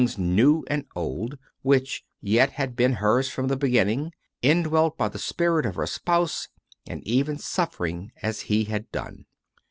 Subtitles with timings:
[0.03, 3.55] CONFESSIONS OF A CONVERT 109 new and old, which yet had been hers from the
[3.55, 6.47] beginning, indwelt by the Spirit of her Spouse,
[6.87, 9.25] and even suffering as He had done.